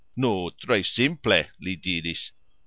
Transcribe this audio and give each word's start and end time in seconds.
"Nu, 0.15 0.49
tre 0.49 0.81
simple," 0.81 1.49
li 1.59 1.75
diris. 1.75 2.31